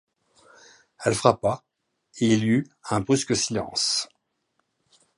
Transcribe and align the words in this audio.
Elle 1.05 1.13
frappa, 1.13 1.61
et 2.17 2.33
il 2.33 2.43
y 2.43 2.47
eut 2.47 2.67
un 2.89 3.01
brusque 3.01 3.35
silence. 3.35 4.09